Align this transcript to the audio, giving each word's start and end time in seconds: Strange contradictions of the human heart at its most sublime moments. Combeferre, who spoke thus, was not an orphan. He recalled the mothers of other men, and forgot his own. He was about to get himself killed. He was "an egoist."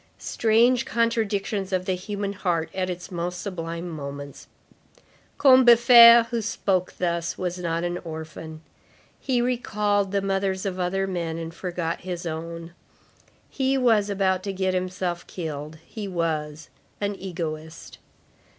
Strange 0.17 0.83
contradictions 0.83 1.71
of 1.71 1.85
the 1.85 1.93
human 1.93 2.33
heart 2.33 2.71
at 2.73 2.89
its 2.89 3.11
most 3.11 3.39
sublime 3.39 3.87
moments. 3.87 4.47
Combeferre, 5.37 6.23
who 6.31 6.41
spoke 6.41 6.95
thus, 6.97 7.37
was 7.37 7.59
not 7.59 7.83
an 7.83 7.99
orphan. 7.99 8.61
He 9.19 9.43
recalled 9.43 10.11
the 10.11 10.23
mothers 10.23 10.65
of 10.65 10.79
other 10.79 11.05
men, 11.05 11.37
and 11.37 11.53
forgot 11.53 12.01
his 12.01 12.25
own. 12.25 12.73
He 13.47 13.77
was 13.77 14.09
about 14.09 14.41
to 14.41 14.53
get 14.53 14.73
himself 14.73 15.27
killed. 15.27 15.77
He 15.85 16.07
was 16.07 16.69
"an 16.99 17.13
egoist." 17.13 17.99